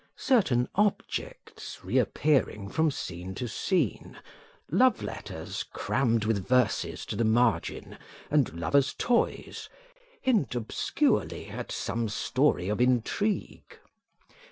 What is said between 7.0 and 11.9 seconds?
to the margin, and lovers' toys hint obscurely at